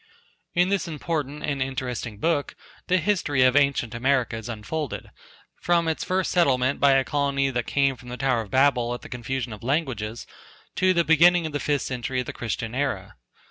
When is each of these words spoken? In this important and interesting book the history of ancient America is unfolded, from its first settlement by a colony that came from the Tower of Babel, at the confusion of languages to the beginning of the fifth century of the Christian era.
In 0.55 0.69
this 0.69 0.87
important 0.87 1.43
and 1.43 1.61
interesting 1.61 2.17
book 2.17 2.55
the 2.87 2.97
history 2.97 3.43
of 3.43 3.55
ancient 3.55 3.93
America 3.93 4.35
is 4.35 4.49
unfolded, 4.49 5.11
from 5.61 5.87
its 5.87 6.03
first 6.03 6.31
settlement 6.31 6.79
by 6.79 6.93
a 6.93 7.03
colony 7.03 7.51
that 7.51 7.67
came 7.67 7.95
from 7.95 8.09
the 8.09 8.17
Tower 8.17 8.41
of 8.41 8.49
Babel, 8.49 8.95
at 8.95 9.03
the 9.03 9.09
confusion 9.09 9.53
of 9.53 9.61
languages 9.61 10.25
to 10.75 10.95
the 10.95 11.03
beginning 11.03 11.45
of 11.45 11.51
the 11.53 11.59
fifth 11.59 11.83
century 11.83 12.19
of 12.19 12.25
the 12.25 12.33
Christian 12.33 12.73
era. 12.73 13.13